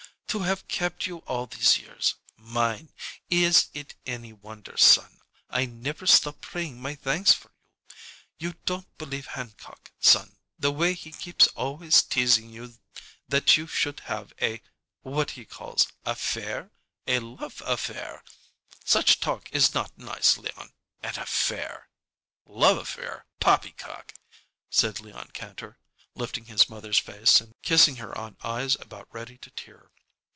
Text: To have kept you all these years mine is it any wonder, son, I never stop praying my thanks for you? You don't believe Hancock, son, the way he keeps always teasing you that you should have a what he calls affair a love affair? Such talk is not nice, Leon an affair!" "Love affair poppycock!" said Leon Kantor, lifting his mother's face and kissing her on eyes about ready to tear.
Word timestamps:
To 0.31 0.43
have 0.43 0.65
kept 0.69 1.07
you 1.07 1.17
all 1.27 1.45
these 1.45 1.77
years 1.77 2.15
mine 2.37 2.93
is 3.29 3.67
it 3.73 3.95
any 4.05 4.31
wonder, 4.31 4.77
son, 4.77 5.19
I 5.49 5.65
never 5.65 6.07
stop 6.07 6.39
praying 6.39 6.81
my 6.81 6.95
thanks 6.95 7.33
for 7.33 7.51
you? 8.39 8.47
You 8.47 8.53
don't 8.63 8.97
believe 8.97 9.25
Hancock, 9.27 9.91
son, 9.99 10.37
the 10.57 10.71
way 10.71 10.93
he 10.93 11.11
keeps 11.11 11.47
always 11.47 12.01
teasing 12.01 12.49
you 12.49 12.79
that 13.27 13.57
you 13.57 13.67
should 13.67 13.99
have 14.07 14.31
a 14.41 14.61
what 15.01 15.31
he 15.31 15.43
calls 15.43 15.89
affair 16.05 16.71
a 17.05 17.19
love 17.19 17.61
affair? 17.65 18.23
Such 18.85 19.19
talk 19.19 19.51
is 19.53 19.73
not 19.73 19.97
nice, 19.97 20.37
Leon 20.37 20.71
an 21.03 21.19
affair!" 21.19 21.89
"Love 22.45 22.77
affair 22.77 23.25
poppycock!" 23.41 24.13
said 24.69 25.01
Leon 25.01 25.31
Kantor, 25.33 25.77
lifting 26.15 26.45
his 26.45 26.69
mother's 26.69 26.99
face 26.99 27.41
and 27.41 27.53
kissing 27.63 27.97
her 27.97 28.17
on 28.17 28.37
eyes 28.45 28.75
about 28.75 29.13
ready 29.13 29.37
to 29.37 29.51
tear. 29.51 29.91